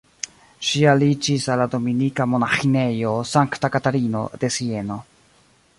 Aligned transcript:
Ŝi 0.69 0.79
aliĝis 0.93 1.45
al 1.55 1.61
la 1.63 1.67
Dominika 1.75 2.27
monaĥinejo 2.31 3.13
Sankta 3.35 3.73
Katarino 3.77 4.25
de 4.45 4.53
Sieno. 4.57 4.99